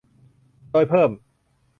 [0.71, 1.11] โดยเพิ่ม